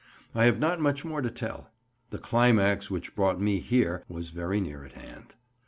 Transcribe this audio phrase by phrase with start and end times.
[0.33, 1.69] I have not much more to tell;
[2.09, 5.35] the climax which brought me here was very near at hand.